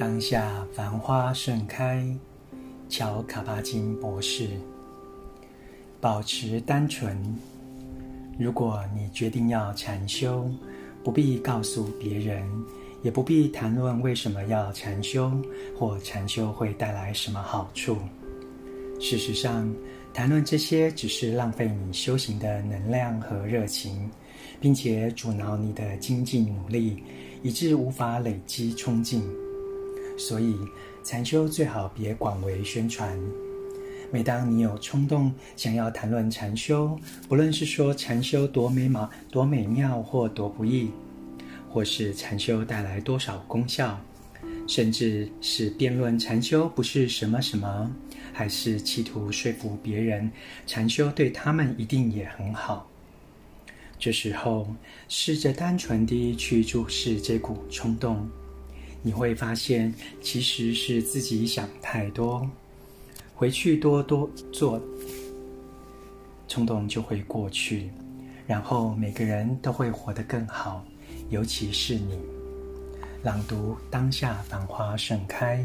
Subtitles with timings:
[0.00, 2.02] 当下繁花盛开，
[2.88, 4.48] 乔卡巴金博士。
[6.00, 7.22] 保持单纯。
[8.38, 10.50] 如果你决定要禅修，
[11.04, 12.42] 不必告诉别人，
[13.02, 15.30] 也不必谈论为什么要禅修，
[15.78, 17.98] 或禅修会带来什么好处。
[18.98, 19.70] 事实上，
[20.14, 24.10] 谈论这些只是浪费你修行的能量和热情，
[24.62, 27.04] 并且阻挠你的精进努力，
[27.42, 29.22] 以致无法累积冲劲。
[30.20, 30.54] 所以，
[31.02, 33.18] 禅修最好别广为宣传。
[34.12, 40.90] 每当你有冲动想要谈论禅修，不论是说禅修多美妙、多美妙或多不易，
[41.70, 43.98] 或是禅修带来多少功效，
[44.68, 47.90] 甚至是辩论禅修不是什么什么，
[48.30, 50.30] 还是企图说服别人
[50.66, 52.86] 禅修对他们一定也很好。
[53.98, 54.68] 这时候，
[55.08, 58.28] 试着单纯地去注视这股冲动。
[59.02, 62.48] 你会发现，其实是自己想太多。
[63.34, 64.80] 回去多多做，
[66.46, 67.90] 冲动就会过去，
[68.46, 70.84] 然后每个人都会活得更好，
[71.30, 72.18] 尤其是你。
[73.22, 75.64] 朗读：当下繁花盛开。